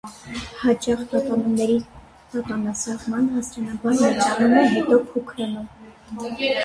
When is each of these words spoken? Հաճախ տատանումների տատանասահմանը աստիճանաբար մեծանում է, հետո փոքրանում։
Հաճախ 0.61 1.03
տատանումների 1.11 1.75
տատանասահմանը 2.31 3.37
աստիճանաբար 3.43 4.01
մեծանում 4.07 4.57
է, 4.63 4.67
հետո 4.73 4.99
փոքրանում։ 5.11 5.69